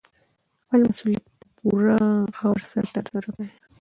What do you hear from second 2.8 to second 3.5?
ترسره کړئ.